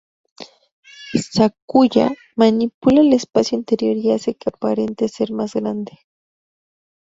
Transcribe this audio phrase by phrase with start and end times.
[1.31, 5.99] Sakuya manipula el espacio interior y hace que aparente ser más grande.